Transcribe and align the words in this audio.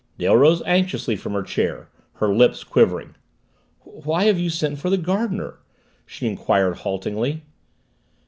Dale 0.17 0.35
rose 0.35 0.63
anxiously 0.65 1.15
from 1.15 1.33
her 1.33 1.43
chair, 1.43 1.87
her 2.15 2.33
lips 2.33 2.63
quivering. 2.63 3.13
"Why 3.81 4.23
have 4.23 4.39
you 4.39 4.49
sent 4.49 4.79
for 4.79 4.89
the 4.89 4.97
gardener?" 4.97 5.59
she 6.07 6.25
inquired 6.25 6.77
haltingly. 6.77 7.43